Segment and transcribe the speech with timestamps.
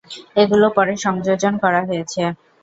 [0.35, 2.21] এগুলো পরে সংযোজন করা হয়েছে।